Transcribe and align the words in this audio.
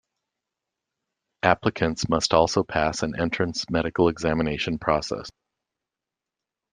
Applicants 1.43 2.09
must 2.09 2.33
also 2.33 2.63
pass 2.63 3.03
an 3.03 3.13
entrance 3.19 3.69
medical 3.69 4.07
examination 4.09 4.79
process. 4.79 5.29